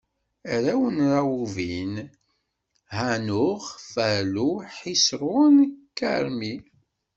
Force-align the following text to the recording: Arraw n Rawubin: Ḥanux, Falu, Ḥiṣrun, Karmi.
Arraw 0.53 0.83
n 0.95 0.97
Rawubin: 1.13 1.93
Ḥanux, 2.97 3.63
Falu, 3.93 4.49
Ḥiṣrun, 4.77 5.55
Karmi. 5.99 6.55